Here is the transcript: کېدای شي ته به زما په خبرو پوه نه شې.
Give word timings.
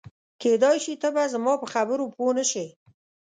کېدای 0.41 0.77
شي 0.83 0.93
ته 1.01 1.07
به 1.15 1.23
زما 1.33 1.53
په 1.61 1.67
خبرو 1.73 2.05
پوه 2.15 2.31
نه 2.37 2.45
شې. 2.51 2.65